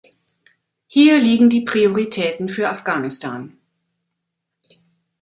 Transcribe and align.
Hier 0.87 1.19
liegen 1.19 1.51
die 1.51 1.61
Prioritäten 1.61 2.49
für 2.49 2.69
Afghanistan. 2.69 3.55